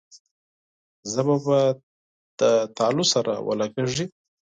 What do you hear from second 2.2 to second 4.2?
د تالو سره ولګېږي.